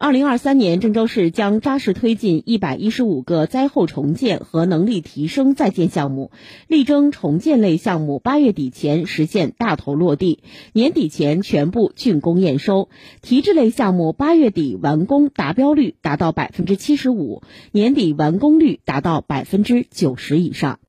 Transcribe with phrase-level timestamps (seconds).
[0.00, 6.30] 二零二三年郑州市将扎实推进一百一十五个灾后重建和能力提升在建项目
[6.68, 10.38] 力争重建类项目八月底前实现大头落地
[10.72, 12.88] 年底前全部竣工验收。
[13.22, 17.42] 提质类项目八月底完工达标率达到百分之七十五
[17.72, 20.76] 年底完工率达到百分之九十以上。